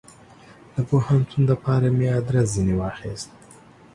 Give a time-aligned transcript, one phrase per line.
[0.75, 3.29] د پوهنتون دپاره مې ادرس ځني واخیست.